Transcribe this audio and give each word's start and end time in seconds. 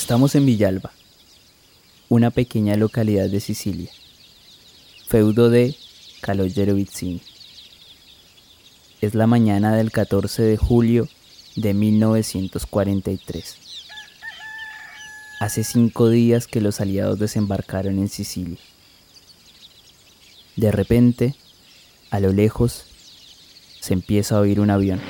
Estamos 0.00 0.34
en 0.34 0.46
Villalba, 0.46 0.92
una 2.08 2.30
pequeña 2.30 2.74
localidad 2.74 3.28
de 3.28 3.38
Sicilia, 3.38 3.90
feudo 5.06 5.50
de 5.50 5.76
Calogero 6.22 6.74
Vizzini. 6.74 7.20
Es 9.02 9.14
la 9.14 9.26
mañana 9.26 9.76
del 9.76 9.92
14 9.92 10.42
de 10.42 10.56
julio 10.56 11.06
de 11.54 11.74
1943. 11.74 13.56
Hace 15.38 15.64
cinco 15.64 16.08
días 16.08 16.46
que 16.46 16.62
los 16.62 16.80
aliados 16.80 17.18
desembarcaron 17.18 17.98
en 17.98 18.08
Sicilia. 18.08 18.58
De 20.56 20.72
repente, 20.72 21.34
a 22.10 22.20
lo 22.20 22.32
lejos, 22.32 22.86
se 23.80 23.92
empieza 23.92 24.38
a 24.38 24.40
oír 24.40 24.60
un 24.60 24.70
avión. 24.70 25.00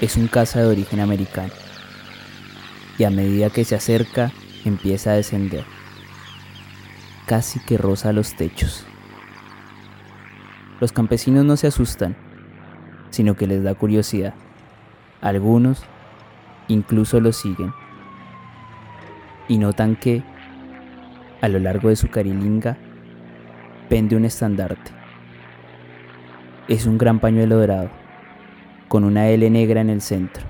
Es 0.00 0.16
un 0.16 0.28
caza 0.28 0.60
de 0.60 0.66
origen 0.66 1.00
americano 1.00 1.52
y 2.98 3.04
a 3.04 3.10
medida 3.10 3.50
que 3.50 3.64
se 3.64 3.74
acerca 3.74 4.30
empieza 4.64 5.10
a 5.10 5.14
descender. 5.14 5.64
Casi 7.26 7.58
que 7.58 7.78
roza 7.78 8.12
los 8.12 8.36
techos. 8.36 8.86
Los 10.80 10.92
campesinos 10.92 11.44
no 11.44 11.56
se 11.56 11.66
asustan, 11.66 12.16
sino 13.10 13.34
que 13.34 13.48
les 13.48 13.64
da 13.64 13.74
curiosidad. 13.74 14.34
Algunos 15.20 15.82
incluso 16.68 17.18
lo 17.18 17.32
siguen 17.32 17.72
y 19.48 19.58
notan 19.58 19.96
que, 19.96 20.22
a 21.40 21.48
lo 21.48 21.58
largo 21.58 21.88
de 21.88 21.96
su 21.96 22.08
carilinga, 22.08 22.76
pende 23.88 24.14
un 24.14 24.24
estandarte. 24.24 24.92
Es 26.68 26.86
un 26.86 26.98
gran 26.98 27.18
pañuelo 27.18 27.56
dorado, 27.58 27.90
con 28.88 29.04
una 29.04 29.28
L 29.28 29.48
negra 29.50 29.80
en 29.80 29.90
el 29.90 30.00
centro. 30.00 30.46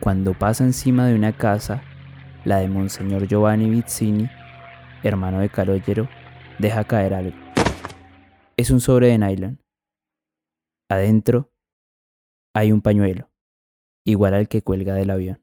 Cuando 0.00 0.34
pasa 0.34 0.64
encima 0.64 1.06
de 1.06 1.14
una 1.14 1.36
casa, 1.36 1.82
la 2.44 2.58
de 2.58 2.68
Monseñor 2.68 3.26
Giovanni 3.26 3.70
Vizzini, 3.70 4.28
hermano 5.02 5.40
de 5.40 5.48
Calogero, 5.48 6.08
deja 6.58 6.84
caer 6.84 7.14
algo. 7.14 7.36
Es 8.56 8.70
un 8.70 8.80
sobre 8.80 9.08
de 9.08 9.18
nylon. 9.18 9.62
Adentro 10.88 11.52
hay 12.54 12.72
un 12.72 12.82
pañuelo, 12.82 13.30
igual 14.04 14.34
al 14.34 14.48
que 14.48 14.62
cuelga 14.62 14.94
del 14.94 15.10
avión. 15.10 15.42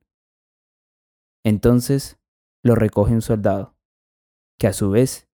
Entonces 1.46 2.20
lo 2.64 2.76
recoge 2.76 3.14
un 3.14 3.22
soldado, 3.22 3.76
que 4.58 4.68
a 4.68 4.74
su 4.74 4.90
vez 4.90 5.30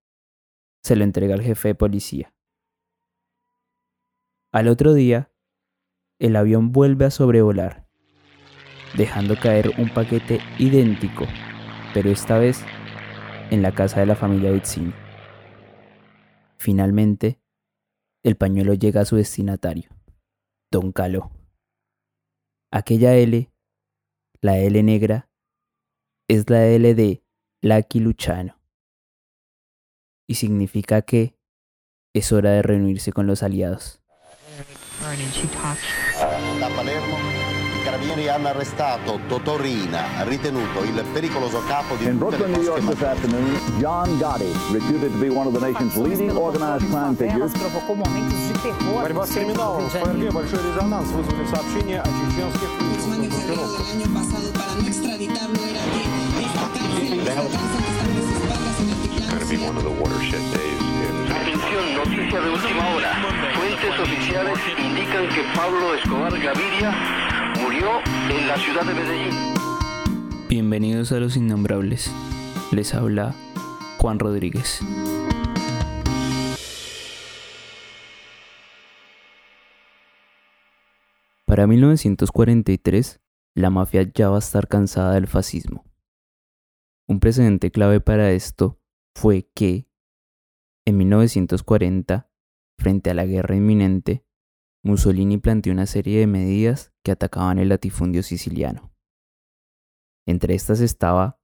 se 0.83 0.95
lo 0.95 1.03
entrega 1.03 1.35
al 1.35 1.41
jefe 1.41 1.69
de 1.69 1.75
policía. 1.75 2.33
Al 4.51 4.67
otro 4.67 4.95
día, 4.95 5.31
el 6.19 6.35
avión 6.35 6.71
vuelve 6.71 7.05
a 7.05 7.11
sobrevolar, 7.11 7.87
dejando 8.97 9.35
caer 9.39 9.73
un 9.77 9.93
paquete 9.93 10.39
idéntico, 10.57 11.27
pero 11.93 12.09
esta 12.09 12.39
vez 12.39 12.63
en 13.51 13.61
la 13.61 13.75
casa 13.75 13.99
de 13.99 14.07
la 14.07 14.15
familia 14.15 14.51
Vizzini. 14.51 14.91
Finalmente, 16.57 17.39
el 18.23 18.37
pañuelo 18.37 18.73
llega 18.73 19.01
a 19.01 19.05
su 19.05 19.17
destinatario, 19.17 19.91
Don 20.71 20.93
Caló. 20.93 21.29
Aquella 22.71 23.13
L, 23.13 23.51
la 24.41 24.57
L 24.57 24.81
negra, 24.81 25.29
es 26.27 26.49
la 26.49 26.65
L 26.65 26.95
de 26.95 27.23
Lucky 27.61 27.99
Luchano. 27.99 28.59
Y 30.27 30.35
significa 30.35 31.03
que 31.03 31.37
es 32.15 32.31
hora 32.31 32.49
de 32.49 32.63
reunirse 32.63 33.11
con 33.11 33.27
los 33.27 33.43
aliados. 33.43 34.01
Da 36.58 36.68
Palermo 36.74 37.16
i 37.78 37.82
carabinieri 37.84 38.28
hanno 38.28 38.48
arrestato 38.48 39.20
Totorina, 39.28 40.22
ritenuto 40.24 40.82
il 40.82 41.04
pericoloso 41.12 41.62
capo 41.66 41.96
di 41.96 42.06
In 42.06 42.18
tutte 42.18 42.38
le 42.38 42.44
Brooklyn, 42.44 42.50
New 42.52 42.62
York 42.62 42.84
cosche 42.84 42.94
this 42.94 43.04
afternoon, 43.04 43.78
John 43.78 44.18
Gotti, 44.18 44.52
reputed 44.72 45.12
to 45.12 45.18
be 45.18 45.28
one 45.28 45.46
of 45.46 45.52
the 45.52 45.60
nation's 45.60 45.96
leading 45.96 46.30
organized 46.30 46.88
crime 46.88 47.14
figures. 47.14 47.52
provocou 47.52 47.94
momentos 47.94 48.38
de 48.48 48.54
terror. 48.62 49.02
Борьба 49.02 49.26
с 49.26 49.30
криминалом. 49.30 49.86
В 49.86 49.92
ФРГ 49.92 50.32
большой 50.32 50.60
резонанс 50.62 51.08
вызвали 51.10 51.46
сообщения 51.46 52.00
о 52.00 52.06
чеченских 52.06 52.68
Volkswagen 52.80 53.30
Ferrero 53.30 53.66
el 53.76 54.00
año 54.00 54.14
pasado 54.14 54.48
para 54.52 54.74
no 59.72 60.87
Noticia 61.69 62.41
de 62.41 62.49
última 62.49 62.95
hora. 62.95 63.13
Fuentes 63.53 63.99
oficiales 63.99 64.57
indican 64.79 65.27
que 65.29 65.43
Pablo 65.55 65.93
Escobar 65.93 66.31
Gaviria 66.31 67.53
murió 67.61 67.99
en 68.27 68.47
la 68.47 68.57
ciudad 68.57 68.83
de 68.85 68.93
Medellín. 68.95 69.35
Bienvenidos 70.47 71.11
a 71.11 71.19
Los 71.19 71.37
Innombrables. 71.37 72.11
Les 72.71 72.95
habla 72.95 73.35
Juan 73.99 74.17
Rodríguez. 74.17 74.79
Para 81.45 81.67
1943, 81.67 83.21
la 83.53 83.69
mafia 83.69 84.09
ya 84.11 84.29
va 84.29 84.37
a 84.37 84.39
estar 84.39 84.67
cansada 84.67 85.13
del 85.13 85.27
fascismo. 85.27 85.85
Un 87.07 87.19
precedente 87.19 87.69
clave 87.69 87.99
para 87.99 88.31
esto 88.31 88.79
fue 89.13 89.47
que, 89.53 89.88
en 90.89 90.97
1940, 90.97 92.29
frente 92.77 93.09
a 93.09 93.13
la 93.13 93.25
guerra 93.25 93.55
inminente, 93.55 94.25
Mussolini 94.83 95.37
planteó 95.37 95.73
una 95.73 95.85
serie 95.85 96.19
de 96.19 96.27
medidas 96.27 96.93
que 97.03 97.11
atacaban 97.11 97.59
el 97.59 97.69
latifundio 97.69 98.23
siciliano. 98.23 98.93
Entre 100.27 100.55
estas 100.55 100.79
estaba 100.79 101.41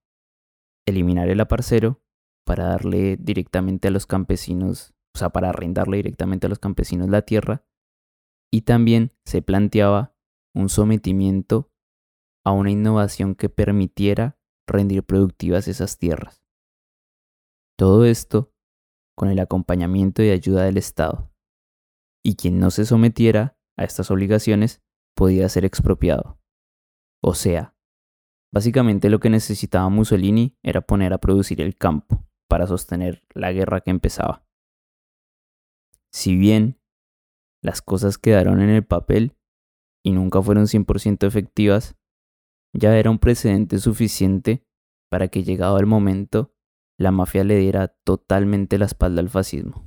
eliminar 0.87 1.29
el 1.29 1.39
aparcero 1.39 2.01
para 2.45 2.65
darle 2.65 3.17
directamente 3.17 3.87
a 3.87 3.91
los 3.91 4.05
campesinos, 4.05 4.93
o 5.15 5.17
sea, 5.17 5.29
para 5.29 5.49
arrendarle 5.49 5.97
directamente 5.97 6.45
a 6.45 6.49
los 6.49 6.59
campesinos 6.59 7.09
la 7.09 7.23
tierra, 7.23 7.65
y 8.51 8.61
también 8.61 9.11
se 9.25 9.41
planteaba 9.41 10.15
un 10.53 10.69
sometimiento 10.69 11.71
a 12.45 12.51
una 12.51 12.71
innovación 12.71 13.35
que 13.35 13.49
permitiera 13.49 14.39
rendir 14.67 15.03
productivas 15.03 15.67
esas 15.67 15.97
tierras. 15.97 16.45
Todo 17.77 18.05
esto 18.05 18.54
con 19.15 19.29
el 19.29 19.39
acompañamiento 19.39 20.21
y 20.21 20.29
ayuda 20.29 20.63
del 20.63 20.77
Estado. 20.77 21.31
Y 22.23 22.35
quien 22.35 22.59
no 22.59 22.71
se 22.71 22.85
sometiera 22.85 23.57
a 23.77 23.83
estas 23.83 24.11
obligaciones 24.11 24.81
podía 25.15 25.47
ser 25.49 25.65
expropiado. 25.65 26.39
O 27.21 27.33
sea, 27.33 27.75
básicamente 28.53 29.09
lo 29.09 29.19
que 29.19 29.29
necesitaba 29.29 29.89
Mussolini 29.89 30.57
era 30.61 30.81
poner 30.81 31.13
a 31.13 31.17
producir 31.17 31.61
el 31.61 31.75
campo 31.75 32.25
para 32.47 32.67
sostener 32.67 33.23
la 33.33 33.51
guerra 33.51 33.81
que 33.81 33.91
empezaba. 33.91 34.45
Si 36.11 36.35
bien 36.35 36.79
las 37.61 37.81
cosas 37.81 38.17
quedaron 38.17 38.61
en 38.61 38.69
el 38.69 38.85
papel 38.85 39.35
y 40.03 40.11
nunca 40.11 40.41
fueron 40.41 40.65
100% 40.65 41.25
efectivas, 41.25 41.95
ya 42.73 42.97
era 42.97 43.09
un 43.09 43.19
precedente 43.19 43.79
suficiente 43.79 44.65
para 45.09 45.27
que 45.27 45.43
llegado 45.43 45.79
el 45.79 45.85
momento 45.85 46.54
la 46.97 47.11
mafia 47.11 47.43
le 47.43 47.57
diera 47.57 47.87
totalmente 47.87 48.77
la 48.77 48.85
espalda 48.85 49.21
al 49.21 49.29
fascismo. 49.29 49.83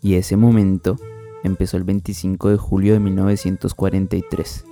Y 0.00 0.14
ese 0.14 0.36
momento 0.36 0.96
empezó 1.42 1.76
el 1.76 1.84
25 1.84 2.50
de 2.50 2.56
julio 2.56 2.92
de 2.92 3.00
1943, 3.00 4.64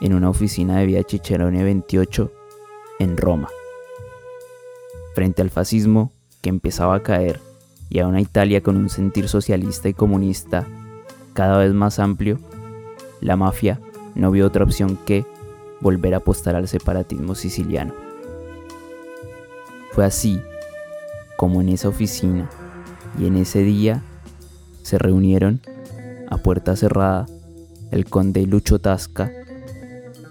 en 0.00 0.14
una 0.14 0.28
oficina 0.28 0.78
de 0.78 0.86
Vía 0.86 1.02
Cicerone 1.08 1.64
28, 1.64 2.32
en 3.00 3.16
Roma. 3.16 3.48
Frente 5.14 5.42
al 5.42 5.50
fascismo 5.50 6.12
que 6.42 6.50
empezaba 6.50 6.94
a 6.96 7.02
caer 7.02 7.40
y 7.88 8.00
a 8.00 8.06
una 8.06 8.20
Italia 8.20 8.60
con 8.60 8.76
un 8.76 8.88
sentir 8.88 9.28
socialista 9.28 9.88
y 9.88 9.94
comunista 9.94 10.66
cada 11.32 11.58
vez 11.58 11.72
más 11.72 11.98
amplio, 11.98 12.38
la 13.20 13.36
mafia 13.36 13.80
no 14.14 14.30
vio 14.30 14.46
otra 14.46 14.64
opción 14.64 14.96
que 15.04 15.24
volver 15.80 16.14
a 16.14 16.18
apostar 16.18 16.54
al 16.54 16.68
separatismo 16.68 17.34
siciliano. 17.34 18.03
Fue 19.94 20.04
así 20.04 20.42
como 21.36 21.60
en 21.60 21.68
esa 21.68 21.88
oficina 21.88 22.50
y 23.16 23.26
en 23.26 23.36
ese 23.36 23.60
día 23.60 24.02
se 24.82 24.98
reunieron 24.98 25.60
a 26.28 26.36
puerta 26.36 26.74
cerrada 26.74 27.26
el 27.92 28.04
conde 28.06 28.44
Lucho 28.44 28.80
Tasca, 28.80 29.30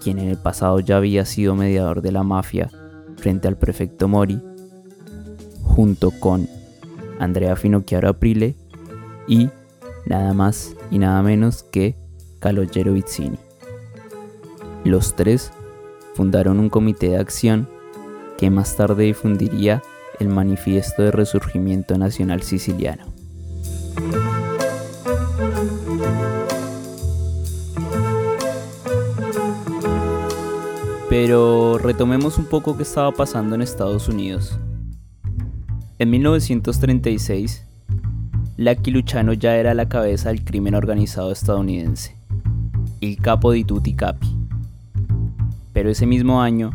quien 0.02 0.18
en 0.18 0.28
el 0.28 0.36
pasado 0.36 0.80
ya 0.80 0.98
había 0.98 1.24
sido 1.24 1.54
mediador 1.54 2.02
de 2.02 2.12
la 2.12 2.22
mafia 2.22 2.70
frente 3.16 3.48
al 3.48 3.56
prefecto 3.56 4.06
Mori, 4.06 4.38
junto 5.62 6.10
con 6.10 6.46
Andrea 7.18 7.56
Finocchiaro 7.56 8.10
Aprile 8.10 8.56
y 9.26 9.48
nada 10.04 10.34
más 10.34 10.76
y 10.90 10.98
nada 10.98 11.22
menos 11.22 11.62
que 11.62 11.96
Calogero 12.38 12.92
Vizzini. 12.92 13.38
Los 14.84 15.16
tres 15.16 15.52
fundaron 16.12 16.60
un 16.60 16.68
comité 16.68 17.08
de 17.08 17.16
acción 17.16 17.66
que 18.38 18.50
más 18.50 18.76
tarde 18.76 19.04
difundiría 19.04 19.82
el 20.20 20.28
Manifiesto 20.28 21.02
de 21.02 21.10
Resurgimiento 21.10 21.98
Nacional 21.98 22.42
Siciliano. 22.42 23.04
Pero 31.08 31.78
retomemos 31.78 32.38
un 32.38 32.46
poco 32.46 32.76
qué 32.76 32.82
estaba 32.82 33.12
pasando 33.12 33.54
en 33.54 33.62
Estados 33.62 34.08
Unidos. 34.08 34.58
En 35.98 36.10
1936, 36.10 37.64
Lucky 38.56 38.90
Luchano 38.90 39.32
ya 39.32 39.56
era 39.56 39.74
la 39.74 39.88
cabeza 39.88 40.30
del 40.30 40.44
crimen 40.44 40.74
organizado 40.74 41.30
estadounidense, 41.30 42.16
el 43.00 43.16
capo 43.18 43.52
di 43.52 43.64
Tutti 43.64 43.94
Capi. 43.94 44.28
Pero 45.72 45.90
ese 45.90 46.06
mismo 46.06 46.42
año, 46.42 46.70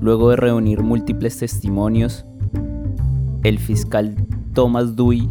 luego 0.00 0.30
de 0.30 0.36
reunir 0.36 0.82
múltiples 0.82 1.38
testimonios, 1.38 2.24
el 3.42 3.58
fiscal 3.58 4.14
Thomas 4.54 4.96
Dewey 4.96 5.28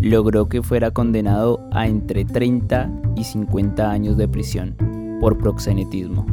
logró 0.00 0.48
que 0.48 0.62
fuera 0.62 0.90
condenado 0.90 1.60
a 1.70 1.86
entre 1.86 2.24
30 2.24 2.90
y 3.16 3.24
50 3.24 3.90
años 3.90 4.16
de 4.16 4.28
prisión 4.28 4.76
por 5.20 5.38
proxenetismo. 5.38 6.26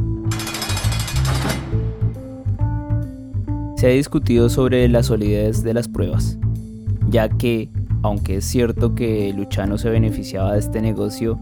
Se 3.76 3.86
ha 3.86 3.90
discutido 3.90 4.50
sobre 4.50 4.86
la 4.88 5.02
solidez 5.02 5.62
de 5.62 5.72
las 5.72 5.88
pruebas, 5.88 6.38
ya 7.08 7.28
que, 7.28 7.70
aunque 8.02 8.36
es 8.36 8.44
cierto 8.44 8.94
que 8.94 9.32
Luchano 9.32 9.78
se 9.78 9.88
beneficiaba 9.88 10.52
de 10.52 10.58
este 10.58 10.82
negocio, 10.82 11.38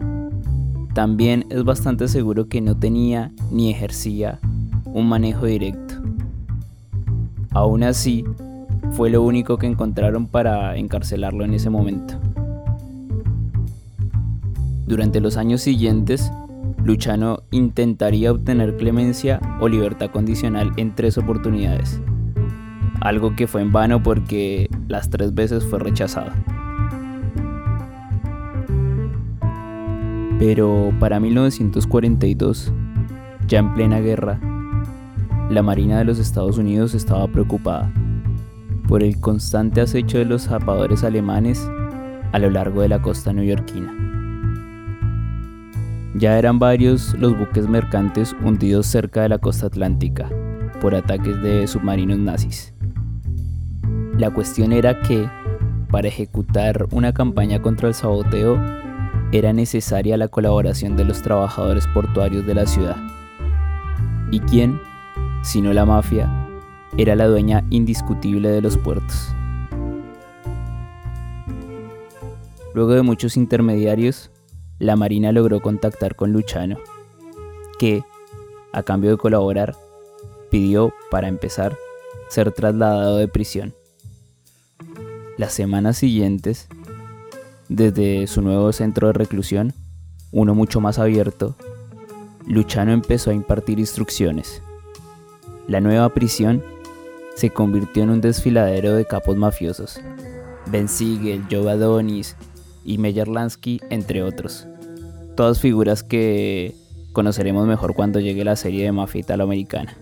también 0.93 1.45
es 1.49 1.63
bastante 1.63 2.07
seguro 2.07 2.47
que 2.47 2.61
no 2.61 2.77
tenía 2.77 3.31
ni 3.51 3.71
ejercía 3.71 4.39
un 4.85 5.09
manejo 5.09 5.45
directo. 5.45 5.88
Aún 7.51 7.83
así, 7.83 8.23
fue 8.91 9.09
lo 9.09 9.21
único 9.21 9.57
que 9.57 9.67
encontraron 9.67 10.27
para 10.27 10.75
encarcelarlo 10.77 11.45
en 11.45 11.53
ese 11.53 11.69
momento. 11.69 12.15
Durante 14.85 15.19
los 15.19 15.37
años 15.37 15.61
siguientes, 15.61 16.31
Luchano 16.83 17.43
intentaría 17.51 18.31
obtener 18.31 18.77
clemencia 18.77 19.39
o 19.61 19.67
libertad 19.67 20.09
condicional 20.09 20.71
en 20.77 20.95
tres 20.95 21.17
oportunidades, 21.17 22.01
algo 23.01 23.35
que 23.35 23.47
fue 23.47 23.61
en 23.61 23.71
vano 23.71 24.01
porque 24.01 24.69
las 24.87 25.09
tres 25.09 25.33
veces 25.33 25.63
fue 25.65 25.79
rechazado. 25.79 26.31
Pero 30.39 30.91
para 30.99 31.19
1942, 31.19 32.71
ya 33.47 33.59
en 33.59 33.73
plena 33.73 33.99
guerra, 33.99 34.39
la 35.49 35.63
Marina 35.63 35.97
de 35.97 36.05
los 36.05 36.19
Estados 36.19 36.57
Unidos 36.57 36.93
estaba 36.93 37.27
preocupada 37.27 37.91
por 38.87 39.03
el 39.03 39.19
constante 39.19 39.81
acecho 39.81 40.19
de 40.19 40.25
los 40.25 40.43
zapadores 40.43 41.03
alemanes 41.03 41.69
a 42.31 42.39
lo 42.39 42.49
largo 42.49 42.81
de 42.81 42.89
la 42.89 43.01
costa 43.01 43.33
neoyorquina. 43.33 43.95
Ya 46.15 46.37
eran 46.37 46.59
varios 46.59 47.13
los 47.19 47.37
buques 47.37 47.67
mercantes 47.67 48.35
hundidos 48.43 48.85
cerca 48.87 49.21
de 49.21 49.29
la 49.29 49.37
costa 49.37 49.67
atlántica 49.67 50.29
por 50.81 50.93
ataques 50.93 51.41
de 51.41 51.67
submarinos 51.67 52.19
nazis. 52.19 52.73
La 54.17 54.31
cuestión 54.31 54.71
era 54.71 55.01
que, 55.01 55.29
para 55.89 56.07
ejecutar 56.07 56.87
una 56.91 57.13
campaña 57.13 57.61
contra 57.61 57.87
el 57.87 57.93
saboteo, 57.93 58.59
era 59.31 59.53
necesaria 59.53 60.17
la 60.17 60.27
colaboración 60.27 60.95
de 60.95 61.05
los 61.05 61.21
trabajadores 61.21 61.87
portuarios 61.87 62.45
de 62.45 62.55
la 62.55 62.65
ciudad. 62.65 62.97
¿Y 64.31 64.39
quién, 64.41 64.79
sino 65.41 65.73
la 65.73 65.85
mafia, 65.85 66.29
era 66.97 67.15
la 67.15 67.27
dueña 67.27 67.65
indiscutible 67.69 68.49
de 68.49 68.61
los 68.61 68.77
puertos. 68.77 69.33
Luego 72.73 72.93
de 72.93 73.01
muchos 73.01 73.37
intermediarios, 73.37 74.31
la 74.77 74.95
Marina 74.95 75.31
logró 75.31 75.59
contactar 75.61 76.15
con 76.15 76.31
Luchano, 76.31 76.77
que, 77.77 78.03
a 78.71 78.83
cambio 78.83 79.11
de 79.11 79.17
colaborar, 79.17 79.75
pidió, 80.49 80.93
para 81.09 81.27
empezar, 81.27 81.77
ser 82.29 82.51
trasladado 82.51 83.17
de 83.17 83.27
prisión. 83.27 83.73
Las 85.37 85.53
semanas 85.53 85.97
siguientes, 85.97 86.67
desde 87.69 88.27
su 88.27 88.41
nuevo 88.41 88.71
centro 88.71 89.07
de 89.07 89.13
reclusión, 89.13 89.73
uno 90.31 90.53
mucho 90.53 90.79
más 90.79 90.99
abierto, 90.99 91.55
Luchano 92.45 92.91
empezó 92.91 93.31
a 93.31 93.33
impartir 93.33 93.79
instrucciones. 93.79 94.61
La 95.69 95.81
nueva 95.81 96.09
prisión 96.09 96.63
se 97.35 97.51
convirtió 97.51 98.01
en 98.01 98.09
un 98.09 98.21
desfiladero 98.21 98.95
de 98.95 99.05
capos 99.05 99.37
mafiosos. 99.37 100.01
Ben 100.65 100.89
Siegel, 100.89 101.43
Joe 101.49 101.69
Adonis 101.69 102.35
y 102.83 102.97
Meyer 102.97 103.27
Lansky, 103.27 103.79
entre 103.91 104.23
otros. 104.23 104.65
Todas 105.35 105.59
figuras 105.59 106.01
que 106.01 106.73
conoceremos 107.13 107.67
mejor 107.67 107.93
cuando 107.93 108.19
llegue 108.19 108.43
la 108.43 108.55
serie 108.55 108.83
de 108.83 108.91
mafia 108.91 109.21
italoamericana. 109.21 109.95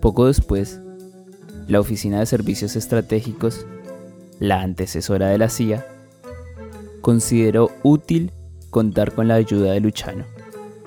Poco 0.00 0.26
después, 0.26 0.80
la 1.66 1.80
Oficina 1.80 2.20
de 2.20 2.26
Servicios 2.26 2.76
Estratégicos, 2.76 3.66
la 4.38 4.60
antecesora 4.60 5.26
de 5.26 5.38
la 5.38 5.48
CIA, 5.48 5.84
consideró 7.00 7.72
útil 7.82 8.30
contar 8.70 9.10
con 9.10 9.26
la 9.26 9.34
ayuda 9.34 9.72
de 9.72 9.80
Luchano 9.80 10.24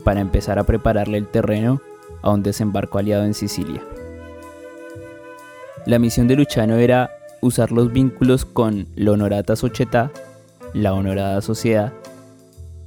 para 0.06 0.22
empezar 0.22 0.60
a 0.60 0.64
prepararle 0.64 1.18
el 1.18 1.28
terreno 1.28 1.82
a 2.22 2.32
un 2.32 2.44
desembarco 2.44 2.98
aliado 2.98 3.24
en 3.26 3.34
Sicilia. 3.34 3.84
La 5.86 6.00
misión 6.00 6.28
de 6.28 6.36
Luchano 6.36 6.76
era 6.76 7.10
usar 7.42 7.72
los 7.72 7.92
vínculos 7.92 8.46
con 8.46 8.88
la 8.96 9.12
Honorata 9.12 9.56
Società, 9.56 10.12
la 10.74 10.94
Honorada 10.94 11.42
Sociedad, 11.42 11.94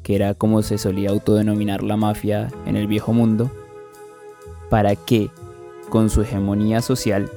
que 0.02 0.14
era 0.14 0.34
como 0.34 0.62
se 0.62 0.79
solía 0.79 1.11
autodenominar 1.11 1.82
la 1.82 1.96
mafia 1.96 2.50
en 2.67 2.76
el 2.76 2.87
viejo 2.87 3.12
mundo, 3.12 3.50
para 4.69 4.94
que, 4.96 5.31
con 5.88 6.11
su 6.11 6.23
hegemonía 6.23 6.81
social 6.81 7.31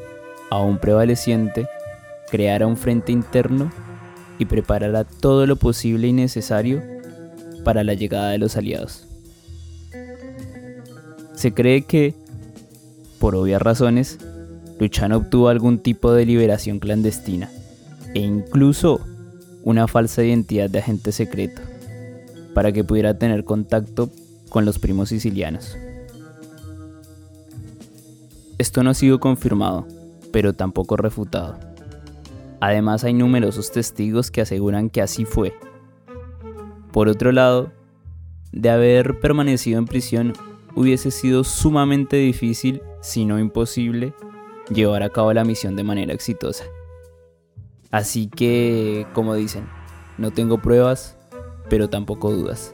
aún 0.49 0.77
prevaleciente, 0.77 1.67
creara 2.29 2.67
un 2.67 2.77
frente 2.77 3.11
interno 3.11 3.71
y 4.37 4.45
preparara 4.45 5.03
todo 5.03 5.45
lo 5.47 5.55
posible 5.55 6.07
y 6.07 6.13
necesario 6.13 6.81
para 7.63 7.83
la 7.83 7.93
llegada 7.93 8.29
de 8.29 8.37
los 8.37 8.57
aliados. 8.57 9.04
Se 11.35 11.53
cree 11.53 11.83
que, 11.83 12.13
por 13.19 13.35
obvias 13.35 13.61
razones, 13.61 14.17
Luchano 14.79 15.17
obtuvo 15.17 15.49
algún 15.49 15.79
tipo 15.79 16.13
de 16.13 16.25
liberación 16.25 16.79
clandestina 16.79 17.49
e 18.13 18.19
incluso 18.19 18.99
una 19.63 19.87
falsa 19.87 20.23
identidad 20.23 20.69
de 20.69 20.79
agente 20.79 21.11
secreto 21.11 21.61
para 22.53 22.71
que 22.71 22.83
pudiera 22.83 23.17
tener 23.17 23.43
contacto 23.43 24.09
con 24.49 24.65
los 24.65 24.79
primos 24.79 25.09
sicilianos. 25.09 25.77
Esto 28.57 28.83
no 28.83 28.91
ha 28.91 28.93
sido 28.93 29.19
confirmado, 29.19 29.85
pero 30.31 30.53
tampoco 30.53 30.95
refutado. 30.95 31.59
Además 32.61 33.03
hay 33.03 33.13
numerosos 33.13 33.71
testigos 33.71 34.31
que 34.31 34.41
aseguran 34.41 34.89
que 34.89 35.01
así 35.01 35.25
fue. 35.25 35.53
Por 36.93 37.09
otro 37.09 37.33
lado, 37.33 37.71
de 38.53 38.69
haber 38.69 39.19
permanecido 39.19 39.77
en 39.77 39.85
prisión 39.85 40.33
hubiese 40.75 41.11
sido 41.11 41.43
sumamente 41.43 42.17
difícil, 42.17 42.81
si 43.01 43.25
no 43.25 43.39
imposible, 43.39 44.13
llevar 44.69 45.03
a 45.03 45.09
cabo 45.09 45.33
la 45.33 45.43
misión 45.45 45.75
de 45.75 45.83
manera 45.83 46.13
exitosa. 46.13 46.65
Así 47.91 48.27
que, 48.27 49.07
como 49.13 49.35
dicen, 49.35 49.67
no 50.17 50.31
tengo 50.31 50.61
pruebas, 50.61 51.17
pero 51.69 51.89
tampoco 51.89 52.31
dudas. 52.31 52.73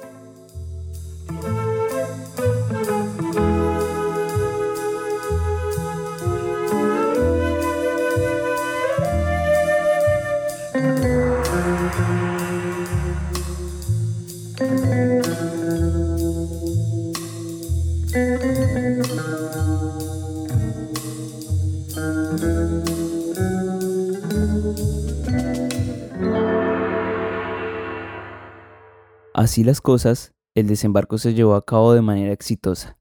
Así 29.51 29.65
las 29.65 29.81
cosas, 29.81 30.33
el 30.55 30.67
desembarco 30.67 31.17
se 31.17 31.33
llevó 31.33 31.55
a 31.55 31.65
cabo 31.65 31.93
de 31.93 32.01
manera 32.01 32.31
exitosa, 32.31 32.97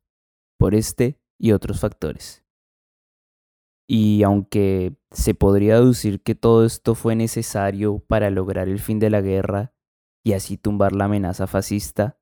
por 0.59 0.75
este 0.75 1.21
y 1.38 1.52
otros 1.52 1.78
factores. 1.78 2.45
Y 3.88 4.25
aunque 4.25 4.97
se 5.12 5.37
podría 5.37 5.76
deducir 5.76 6.25
que 6.25 6.35
todo 6.35 6.64
esto 6.64 6.97
fue 6.97 7.14
necesario 7.14 8.00
para 8.00 8.30
lograr 8.30 8.69
el 8.69 8.80
fin 8.80 8.99
de 8.99 9.11
la 9.11 9.21
guerra 9.21 9.73
y 10.25 10.33
así 10.33 10.57
tumbar 10.57 10.90
la 10.90 11.04
amenaza 11.04 11.47
fascista, 11.47 12.19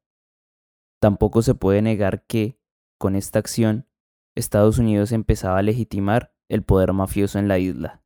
tampoco 1.00 1.40
se 1.40 1.54
puede 1.54 1.80
negar 1.80 2.26
que, 2.26 2.60
con 2.98 3.16
esta 3.16 3.38
acción, 3.38 3.88
Estados 4.36 4.76
Unidos 4.76 5.12
empezaba 5.12 5.56
a 5.56 5.62
legitimar 5.62 6.34
el 6.50 6.62
poder 6.62 6.92
mafioso 6.92 7.38
en 7.38 7.48
la 7.48 7.58
isla. 7.58 8.04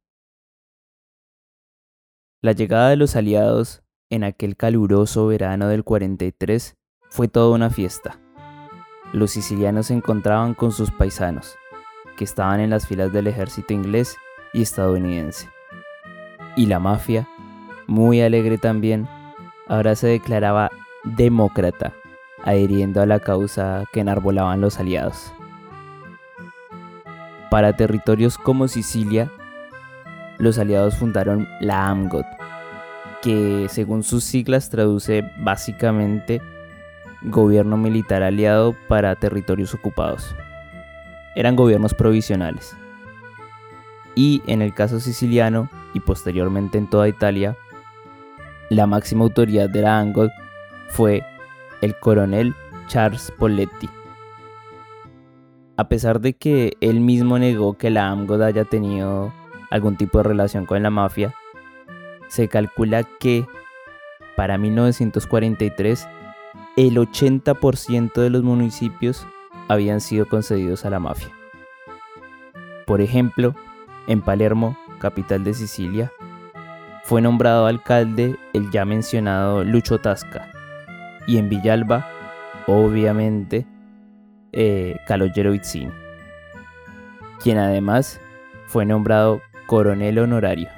La 2.41 2.53
llegada 2.53 2.91
de 2.91 2.97
los 2.97 3.17
aliados 3.17 3.82
en 4.13 4.25
aquel 4.25 4.57
caluroso 4.57 5.27
verano 5.27 5.69
del 5.69 5.85
43 5.85 6.77
fue 7.09 7.29
toda 7.29 7.55
una 7.55 7.71
fiesta. 7.71 8.19
los 9.15 9.31
sicilianos 9.31 9.87
se 9.87 9.95
encontraban 9.95 10.55
con 10.55 10.73
sus 10.73 10.91
paisanos, 10.91 11.57
que 12.17 12.25
estaban 12.25 12.61
en 12.61 12.71
las 12.71 12.87
filas 12.87 13.13
del 13.13 13.27
ejército 13.27 13.75
inglés 13.75 14.17
y 14.53 14.63
estadounidense. 14.63 15.49
Y 16.57 16.67
la 16.67 16.79
mafia, 16.79 17.29
muy 17.87 18.21
alegre 18.23 18.59
también, 18.59 19.09
ahora 19.67 19.95
se 19.97 20.09
declaraba 20.09 20.71
demócrata, 21.05 21.95
adhiriendo 22.43 23.03
a 23.03 23.07
la 23.07 23.19
causa 23.19 23.85
que 23.93 24.01
enarbolaban 24.01 24.61
los 24.61 24.79
aliados. 24.79 25.33
Para 27.51 27.77
territorios 27.77 28.39
como 28.39 28.69
Sicilia, 28.69 29.31
los 30.39 30.59
aliados 30.59 30.97
fundaron 30.97 31.47
la 31.61 31.89
AMGOT, 31.89 32.27
que 33.23 33.69
según 33.71 34.03
sus 34.03 34.25
siglas 34.25 34.69
traduce 34.69 35.25
básicamente 35.39 36.43
Gobierno 37.23 37.77
Militar 37.77 38.23
Aliado 38.23 38.75
para 38.89 39.15
Territorios 39.15 39.75
Ocupados. 39.75 40.35
Eran 41.37 41.57
gobiernos 41.57 41.95
provisionales. 41.95 42.77
Y 44.15 44.43
en 44.47 44.61
el 44.61 44.75
caso 44.75 45.01
siciliano, 45.01 45.71
y 45.95 46.01
posteriormente 46.01 46.79
en 46.79 46.91
toda 46.91 47.09
Italia, 47.09 47.57
la 48.69 48.87
máxima 48.87 49.23
autoridad 49.25 49.71
de 49.71 49.83
la 49.83 50.01
AMGOT 50.01 50.31
fue 50.89 51.25
el 51.81 51.97
coronel 51.99 52.55
Charles 52.89 53.33
Poletti. 53.39 53.89
A 55.77 55.89
pesar 55.89 56.21
de 56.21 56.35
que 56.35 56.77
él 56.81 57.01
mismo 57.01 57.39
negó 57.39 57.79
que 57.79 57.91
la 57.91 58.09
AMGOT 58.11 58.43
haya 58.43 58.65
tenido 58.65 59.33
algún 59.71 59.97
tipo 59.97 60.19
de 60.19 60.25
relación 60.25 60.67
con 60.67 60.83
la 60.83 60.91
mafia, 60.91 61.35
se 62.33 62.49
calcula 62.49 63.05
que 63.05 63.47
para 64.37 64.57
1943 64.57 66.09
el 66.79 66.97
80% 66.97 68.15
de 68.15 68.31
los 68.31 68.43
municipios 68.43 69.27
habían 69.69 70.01
sido 70.01 70.27
concedidos 70.27 70.87
a 70.87 70.91
la 70.91 70.99
mafia. 70.99 71.29
Por 72.87 73.03
ejemplo, 73.03 73.55
en 74.07 74.23
Palermo, 74.23 74.79
capital 74.99 75.45
de 75.45 75.53
Sicilia, 75.53 76.11
fue 77.05 77.21
nombrado 77.21 77.67
alcalde 77.67 78.39
el 78.55 78.71
ya 78.71 78.87
mencionado 78.87 79.63
Lucho 79.63 79.99
Tasca, 79.99 80.51
y 81.27 81.37
en 81.37 81.51
Villalba, 81.51 82.09
obviamente, 82.67 83.67
eh, 84.53 84.97
Calogero 85.07 85.53
Itzin, 85.53 85.93
quien 87.43 87.59
además 87.59 88.23
fue 88.69 88.87
nombrado 88.87 89.43
coronel 89.67 90.19
honorario. 90.19 90.71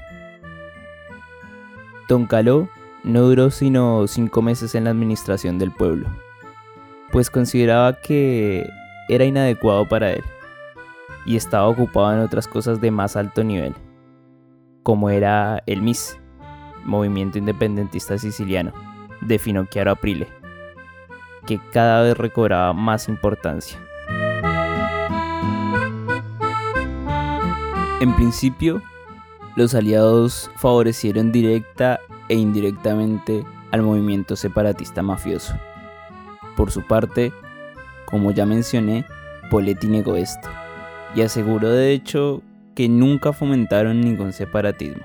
Don 2.08 2.26
Caló 2.26 2.68
no 3.02 3.23
duró 3.23 3.50
sino 3.50 4.06
cinco 4.06 4.42
meses 4.42 4.75
en 4.75 4.84
la 4.84 4.90
administración 4.90 5.58
del 5.58 5.70
pueblo, 5.70 6.08
pues 7.12 7.30
consideraba 7.30 8.00
que 8.00 8.68
era 9.08 9.25
inadecuado 9.25 9.88
para 9.88 10.12
él 10.12 10.25
y 11.26 11.37
estaba 11.37 11.66
ocupado 11.66 12.12
en 12.12 12.20
otras 12.20 12.46
cosas 12.46 12.80
de 12.80 12.90
más 12.90 13.16
alto 13.16 13.42
nivel, 13.42 13.75
como 14.82 15.08
era 15.08 15.62
el 15.66 15.80
MIS, 15.80 16.18
Movimiento 16.84 17.38
Independentista 17.38 18.18
Siciliano, 18.18 18.73
de 19.23 19.38
Finocchiaro 19.38 19.92
Aprile, 19.92 20.28
que 21.46 21.58
cada 21.73 22.02
vez 22.02 22.16
recobraba 22.16 22.75
más 22.75 23.08
importancia. 23.08 23.78
En 28.00 28.14
principio, 28.16 28.82
los 29.56 29.75
aliados 29.75 30.50
favorecieron 30.56 31.32
directa 31.32 32.00
e 32.28 32.34
indirectamente 32.34 33.44
al 33.70 33.82
movimiento 33.82 34.37
separatista 34.37 35.02
mafioso. 35.02 35.54
Por 36.56 36.70
su 36.70 36.82
parte, 36.82 37.32
como 38.06 38.30
ya 38.30 38.46
mencioné, 38.46 39.06
Poletti 39.50 39.87
negó 39.87 40.16
esto 40.16 40.49
y 41.14 41.23
aseguró 41.23 41.70
de 41.70 41.92
hecho 41.92 42.42
que 42.75 42.88
nunca 42.88 43.32
fomentaron 43.32 44.00
ningún 44.00 44.32
separatismo. 44.32 45.04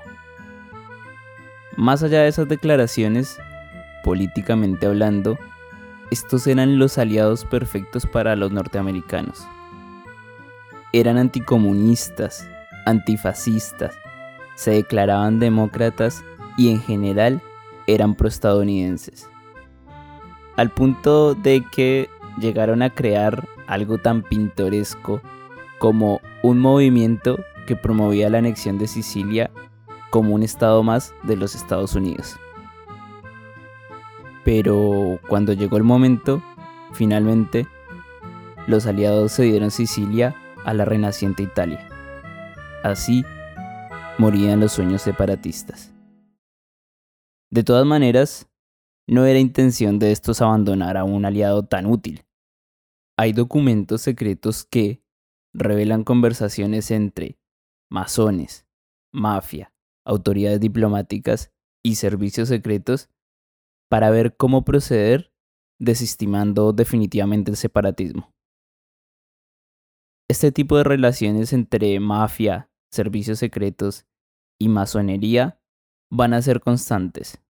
Más 1.76 2.02
allá 2.02 2.22
de 2.22 2.28
esas 2.28 2.48
declaraciones, 2.48 3.38
políticamente 4.02 4.86
hablando, 4.86 5.38
estos 6.10 6.46
eran 6.48 6.78
los 6.78 6.98
aliados 6.98 7.44
perfectos 7.44 8.06
para 8.06 8.34
los 8.34 8.50
norteamericanos. 8.50 9.46
Eran 10.92 11.18
anticomunistas, 11.18 12.48
antifascistas, 12.86 13.96
se 14.60 14.72
declaraban 14.72 15.38
demócratas 15.38 16.22
y 16.58 16.70
en 16.70 16.82
general 16.82 17.40
eran 17.86 18.14
proestadounidenses. 18.14 19.26
Al 20.56 20.70
punto 20.70 21.34
de 21.34 21.64
que 21.72 22.10
llegaron 22.38 22.82
a 22.82 22.90
crear 22.90 23.48
algo 23.66 23.96
tan 23.96 24.22
pintoresco 24.22 25.22
como 25.78 26.20
un 26.42 26.58
movimiento 26.58 27.42
que 27.66 27.74
promovía 27.74 28.28
la 28.28 28.36
anexión 28.36 28.76
de 28.76 28.86
Sicilia 28.86 29.50
como 30.10 30.34
un 30.34 30.42
estado 30.42 30.82
más 30.82 31.14
de 31.22 31.38
los 31.38 31.54
Estados 31.54 31.94
Unidos. 31.94 32.36
Pero 34.44 35.20
cuando 35.26 35.54
llegó 35.54 35.78
el 35.78 35.84
momento, 35.84 36.42
finalmente, 36.92 37.66
los 38.66 38.84
aliados 38.84 39.32
cedieron 39.32 39.70
Sicilia 39.70 40.36
a 40.66 40.74
la 40.74 40.84
renaciente 40.84 41.42
Italia. 41.42 41.88
Así 42.84 43.24
morían 44.20 44.60
los 44.60 44.72
sueños 44.72 45.00
separatistas. 45.00 45.94
De 47.50 47.64
todas 47.64 47.86
maneras, 47.86 48.50
no 49.08 49.24
era 49.24 49.38
intención 49.38 49.98
de 49.98 50.12
estos 50.12 50.42
abandonar 50.42 50.98
a 50.98 51.04
un 51.04 51.24
aliado 51.24 51.64
tan 51.64 51.86
útil. 51.86 52.26
Hay 53.16 53.32
documentos 53.32 54.02
secretos 54.02 54.66
que 54.66 55.02
revelan 55.54 56.04
conversaciones 56.04 56.90
entre 56.90 57.38
masones, 57.90 58.66
mafia, 59.10 59.72
autoridades 60.04 60.60
diplomáticas 60.60 61.50
y 61.82 61.94
servicios 61.94 62.50
secretos 62.50 63.08
para 63.88 64.10
ver 64.10 64.36
cómo 64.36 64.66
proceder 64.66 65.32
desestimando 65.78 66.74
definitivamente 66.74 67.50
el 67.50 67.56
separatismo. 67.56 68.34
Este 70.28 70.52
tipo 70.52 70.76
de 70.76 70.84
relaciones 70.84 71.54
entre 71.54 71.98
mafia, 72.00 72.70
servicios 72.90 73.38
secretos 73.38 74.06
y 74.60 74.68
masonería 74.68 75.58
van 76.12 76.34
a 76.34 76.42
ser 76.42 76.60
constantes, 76.60 77.42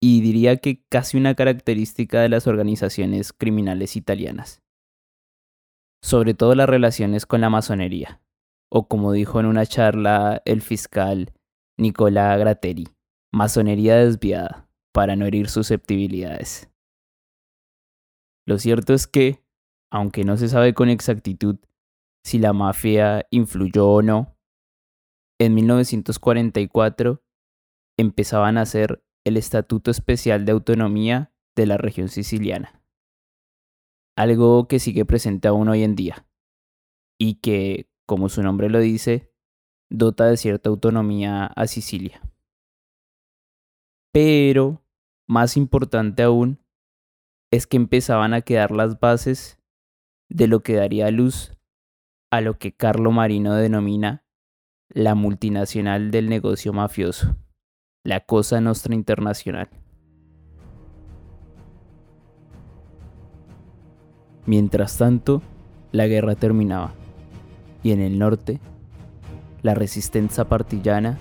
y 0.00 0.20
diría 0.20 0.58
que 0.58 0.84
casi 0.88 1.16
una 1.16 1.34
característica 1.34 2.20
de 2.20 2.28
las 2.28 2.46
organizaciones 2.46 3.32
criminales 3.32 3.96
italianas. 3.96 4.62
Sobre 6.02 6.34
todo 6.34 6.54
las 6.54 6.68
relaciones 6.68 7.26
con 7.26 7.40
la 7.40 7.50
masonería, 7.50 8.20
o 8.70 8.88
como 8.88 9.12
dijo 9.12 9.40
en 9.40 9.46
una 9.46 9.66
charla 9.66 10.42
el 10.44 10.60
fiscal 10.60 11.32
Nicola 11.78 12.36
Gratteri, 12.36 12.88
masonería 13.32 13.96
desviada 13.96 14.68
para 14.92 15.16
no 15.16 15.26
herir 15.26 15.48
susceptibilidades. 15.48 16.70
Lo 18.46 18.58
cierto 18.58 18.94
es 18.94 19.06
que, 19.06 19.44
aunque 19.90 20.24
no 20.24 20.36
se 20.36 20.48
sabe 20.48 20.74
con 20.74 20.88
exactitud 20.88 21.56
si 22.24 22.38
la 22.38 22.52
mafia 22.52 23.26
influyó 23.30 23.88
o 23.88 24.02
no, 24.02 24.36
en 25.40 25.54
1944 25.54 27.24
empezaban 27.98 28.58
a 28.58 28.62
hacer 28.62 29.02
el 29.24 29.38
Estatuto 29.38 29.90
Especial 29.90 30.44
de 30.44 30.52
Autonomía 30.52 31.32
de 31.56 31.66
la 31.66 31.78
región 31.78 32.08
siciliana. 32.10 32.82
Algo 34.16 34.68
que 34.68 34.78
sigue 34.78 35.06
presente 35.06 35.48
aún 35.48 35.68
hoy 35.68 35.82
en 35.82 35.96
día 35.96 36.28
y 37.18 37.36
que, 37.36 37.88
como 38.06 38.28
su 38.28 38.42
nombre 38.42 38.68
lo 38.68 38.80
dice, 38.80 39.32
dota 39.90 40.26
de 40.26 40.36
cierta 40.36 40.68
autonomía 40.68 41.46
a 41.46 41.66
Sicilia. 41.66 42.20
Pero, 44.12 44.84
más 45.26 45.56
importante 45.56 46.22
aún, 46.22 46.62
es 47.50 47.66
que 47.66 47.78
empezaban 47.78 48.34
a 48.34 48.42
quedar 48.42 48.72
las 48.72 49.00
bases 49.00 49.58
de 50.28 50.48
lo 50.48 50.60
que 50.62 50.74
daría 50.74 51.10
luz 51.10 51.56
a 52.30 52.42
lo 52.42 52.58
que 52.58 52.72
Carlo 52.72 53.10
Marino 53.10 53.54
denomina 53.54 54.26
la 54.92 55.14
multinacional 55.14 56.10
del 56.10 56.28
negocio 56.28 56.72
mafioso, 56.72 57.36
la 58.02 58.20
Cosa 58.20 58.60
Nostra 58.60 58.94
Internacional. 58.94 59.68
Mientras 64.46 64.98
tanto, 64.98 65.42
la 65.92 66.08
guerra 66.08 66.34
terminaba, 66.34 66.92
y 67.84 67.92
en 67.92 68.00
el 68.00 68.18
norte, 68.18 68.58
la 69.62 69.74
resistencia 69.74 70.46
partillana 70.46 71.18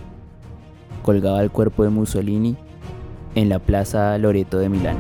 colgaba 1.03 1.41
el 1.41 1.51
cuerpo 1.51 1.83
de 1.83 1.89
Mussolini 1.89 2.57
en 3.35 3.49
la 3.49 3.59
Plaza 3.59 4.17
Loreto 4.17 4.57
de 4.57 4.69
Milán. 4.69 4.97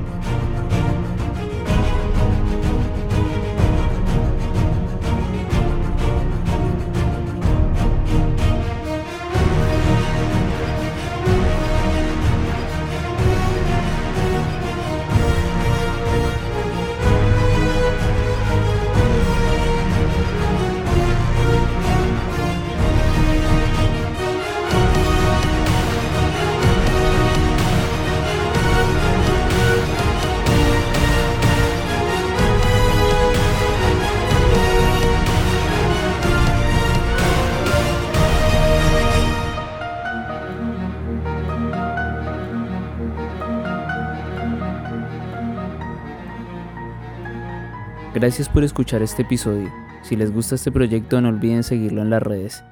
Gracias 48.19 48.49
por 48.49 48.65
escuchar 48.65 49.01
este 49.01 49.21
episodio. 49.21 49.71
Si 50.01 50.17
les 50.17 50.33
gusta 50.33 50.55
este 50.55 50.73
proyecto 50.73 51.21
no 51.21 51.29
olviden 51.29 51.63
seguirlo 51.63 52.01
en 52.01 52.09
las 52.09 52.21
redes. 52.21 52.65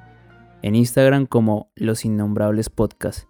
En 0.60 0.74
Instagram 0.74 1.24
como 1.24 1.70
Los 1.74 2.04
Innombrables 2.04 2.68
Podcast 2.68 3.26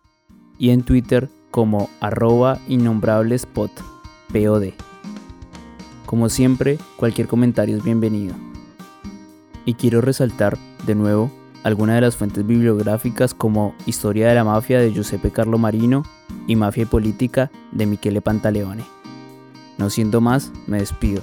y 0.59 0.71
en 0.71 0.83
Twitter 0.83 1.29
como 1.53 1.89
arroba 2.01 2.59
innombrablespod. 2.67 3.71
POD. 4.33 4.71
Como 6.07 6.29
siempre, 6.29 6.79
cualquier 6.97 7.29
comentario 7.29 7.77
es 7.77 7.85
bienvenido. 7.85 8.35
Y 9.65 9.75
quiero 9.75 10.01
resaltar, 10.01 10.59
de 10.87 10.97
nuevo, 10.97 11.31
algunas 11.63 11.95
de 11.95 12.01
las 12.01 12.17
fuentes 12.17 12.45
bibliográficas 12.45 13.33
como 13.33 13.77
Historia 13.87 14.27
de 14.27 14.35
la 14.35 14.43
Mafia 14.43 14.81
de 14.81 14.93
Giuseppe 14.93 15.31
Carlo 15.31 15.57
Marino 15.57 16.03
y 16.49 16.57
Mafia 16.57 16.83
y 16.83 16.87
Política 16.87 17.53
de 17.71 17.87
Michele 17.87 18.21
Pantaleone. 18.21 18.83
No 19.79 19.89
siendo 19.89 20.21
más, 20.21 20.51
me 20.67 20.79
despido. 20.79 21.23